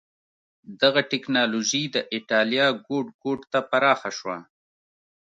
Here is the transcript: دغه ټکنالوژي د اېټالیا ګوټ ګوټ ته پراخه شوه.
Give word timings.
دغه 0.81 1.01
ټکنالوژي 1.11 1.83
د 1.95 1.97
اېټالیا 2.13 2.67
ګوټ 2.87 3.07
ګوټ 3.23 3.39
ته 3.51 3.59
پراخه 3.69 4.11
شوه. 4.17 4.37